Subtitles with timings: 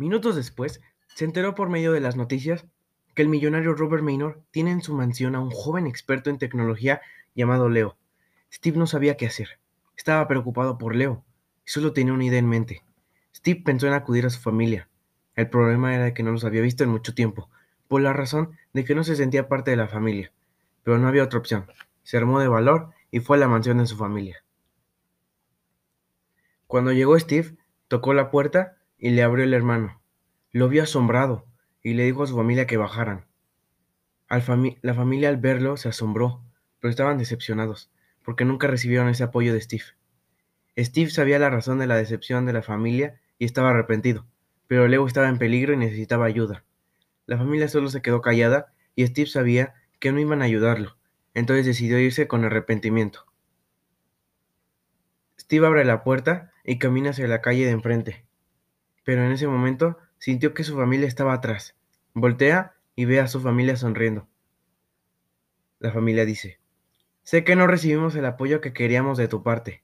[0.00, 2.64] Minutos después, se enteró por medio de las noticias
[3.14, 7.02] que el millonario Robert Maynor tiene en su mansión a un joven experto en tecnología
[7.34, 7.98] llamado Leo.
[8.50, 9.60] Steve no sabía qué hacer.
[9.98, 11.22] Estaba preocupado por Leo
[11.66, 12.82] y solo tenía una idea en mente.
[13.36, 14.88] Steve pensó en acudir a su familia.
[15.34, 17.50] El problema era que no los había visto en mucho tiempo,
[17.86, 20.32] por la razón de que no se sentía parte de la familia.
[20.82, 21.66] Pero no había otra opción.
[22.04, 24.42] Se armó de valor y fue a la mansión de su familia.
[26.66, 27.54] Cuando llegó Steve,
[27.88, 30.00] tocó la puerta y le abrió el hermano.
[30.52, 31.46] Lo vio asombrado
[31.82, 33.26] y le dijo a su familia que bajaran.
[34.28, 36.44] la familia al verlo se asombró,
[36.78, 37.90] pero estaban decepcionados,
[38.22, 39.84] porque nunca recibieron ese apoyo de Steve.
[40.78, 44.26] Steve sabía la razón de la decepción de la familia y estaba arrepentido,
[44.66, 46.64] pero Leo estaba en peligro y necesitaba ayuda.
[47.26, 50.98] La familia solo se quedó callada y Steve sabía que no iban a ayudarlo,
[51.32, 53.24] entonces decidió irse con arrepentimiento.
[55.38, 58.24] Steve abre la puerta y camina hacia la calle de enfrente,
[59.04, 61.76] pero en ese momento sintió que su familia estaba atrás.
[62.14, 64.28] Voltea y ve a su familia sonriendo.
[65.78, 66.60] La familia dice,
[67.22, 69.82] Sé que no recibimos el apoyo que queríamos de tu parte,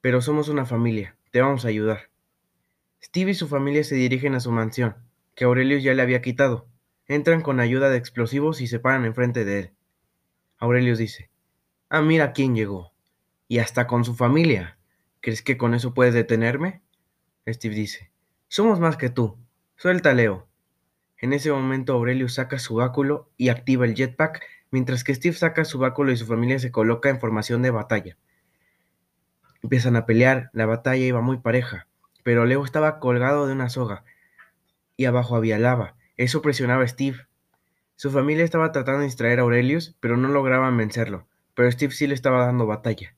[0.00, 2.10] pero somos una familia, te vamos a ayudar.
[3.02, 4.96] Steve y su familia se dirigen a su mansión,
[5.34, 6.68] que Aurelius ya le había quitado.
[7.06, 9.72] Entran con ayuda de explosivos y se paran enfrente de él.
[10.58, 11.30] Aurelius dice,
[11.88, 12.92] Ah, mira quién llegó.
[13.48, 14.78] Y hasta con su familia.
[15.20, 16.82] ¿Crees que con eso puedes detenerme?
[17.48, 18.09] Steve dice,
[18.52, 19.38] Somos más que tú.
[19.76, 20.48] Suelta Leo.
[21.18, 24.42] En ese momento Aurelius saca su báculo y activa el jetpack
[24.72, 28.16] mientras que Steve saca su báculo y su familia se coloca en formación de batalla.
[29.62, 31.86] Empiezan a pelear, la batalla iba muy pareja,
[32.24, 34.02] pero Leo estaba colgado de una soga
[34.96, 35.94] y abajo había lava.
[36.16, 37.28] Eso presionaba a Steve.
[37.94, 42.08] Su familia estaba tratando de distraer a Aurelius, pero no lograban vencerlo, pero Steve sí
[42.08, 43.14] le estaba dando batalla.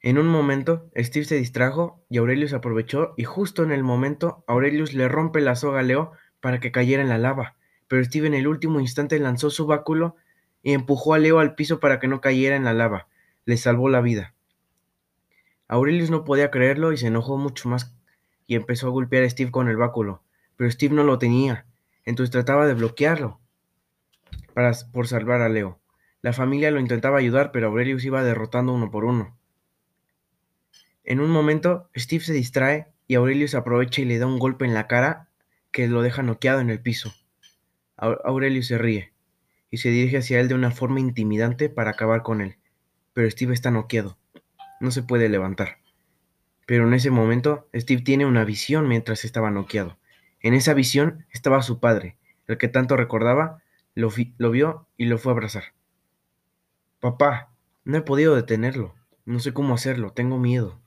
[0.00, 4.94] En un momento, Steve se distrajo y Aurelius aprovechó y justo en el momento Aurelius
[4.94, 8.34] le rompe la soga a Leo para que cayera en la lava pero Steve en
[8.34, 10.14] el último instante lanzó su báculo
[10.62, 13.08] y empujó a Leo al piso para que no cayera en la lava.
[13.46, 14.34] Le salvó la vida.
[15.66, 17.94] Aurelius no podía creerlo y se enojó mucho más
[18.46, 20.22] y empezó a golpear a Steve con el báculo,
[20.56, 21.66] pero Steve no lo tenía,
[22.04, 23.40] entonces trataba de bloquearlo
[24.54, 25.80] para, por salvar a Leo.
[26.22, 29.37] La familia lo intentaba ayudar, pero Aurelius iba derrotando uno por uno.
[31.08, 34.74] En un momento, Steve se distrae y Aurelius aprovecha y le da un golpe en
[34.74, 35.30] la cara
[35.72, 37.14] que lo deja noqueado en el piso.
[37.96, 39.14] Aurelio se ríe
[39.70, 42.56] y se dirige hacia él de una forma intimidante para acabar con él,
[43.14, 44.18] pero Steve está noqueado.
[44.80, 45.78] No se puede levantar.
[46.66, 49.96] Pero en ese momento, Steve tiene una visión mientras estaba noqueado.
[50.40, 53.62] En esa visión estaba su padre, el que tanto recordaba,
[53.94, 55.72] lo, lo vio y lo fue a abrazar.
[57.00, 57.50] Papá,
[57.84, 58.94] no he podido detenerlo.
[59.24, 60.78] No sé cómo hacerlo, tengo miedo.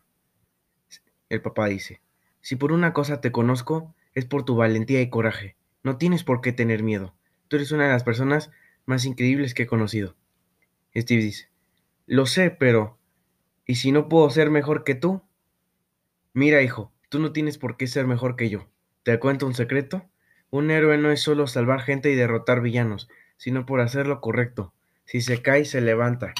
[1.31, 2.01] El papá dice,
[2.41, 5.55] si por una cosa te conozco, es por tu valentía y coraje.
[5.81, 7.15] No tienes por qué tener miedo.
[7.47, 8.51] Tú eres una de las personas
[8.85, 10.17] más increíbles que he conocido.
[10.93, 11.47] Steve dice,
[12.05, 12.97] lo sé, pero...
[13.65, 15.21] ¿Y si no puedo ser mejor que tú?
[16.33, 18.67] Mira, hijo, tú no tienes por qué ser mejor que yo.
[19.03, 20.03] ¿Te cuento un secreto?
[20.49, 24.73] Un héroe no es solo salvar gente y derrotar villanos, sino por hacer lo correcto.
[25.05, 26.33] Si se cae, se levanta.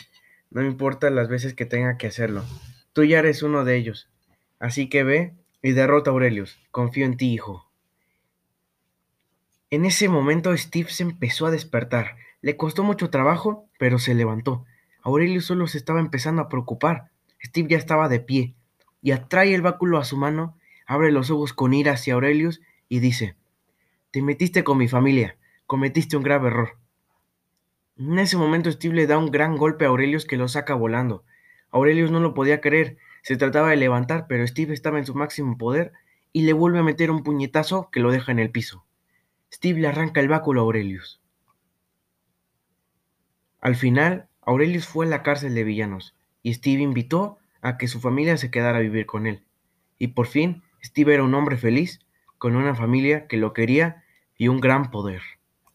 [0.50, 2.44] No importa las veces que tenga que hacerlo.
[2.92, 4.10] Tú ya eres uno de ellos.
[4.62, 5.34] Así que ve
[5.64, 6.60] y derrota a Aurelius.
[6.70, 7.68] Confío en ti, hijo.
[9.72, 12.16] En ese momento Steve se empezó a despertar.
[12.42, 14.66] Le costó mucho trabajo, pero se levantó.
[15.02, 17.10] Aurelio solo se estaba empezando a preocupar.
[17.44, 18.54] Steve ya estaba de pie
[19.02, 23.00] y atrae el báculo a su mano, abre los ojos con ira hacia Aurelius y
[23.00, 23.36] dice,
[24.12, 26.78] Te metiste con mi familia, cometiste un grave error.
[27.98, 31.24] En ese momento Steve le da un gran golpe a Aurelius que lo saca volando.
[31.72, 35.58] Aurelius no lo podía creer, se trataba de levantar, pero Steve estaba en su máximo
[35.58, 35.94] poder
[36.34, 38.86] y le vuelve a meter un puñetazo que lo deja en el piso.
[39.54, 41.22] Steve le arranca el báculo a Aurelius.
[43.60, 48.00] Al final, Aurelius fue a la cárcel de villanos y Steve invitó a que su
[48.00, 49.44] familia se quedara a vivir con él.
[50.00, 52.00] Y por fin, Steve era un hombre feliz,
[52.40, 54.04] con una familia que lo quería
[54.36, 55.22] y un gran poder.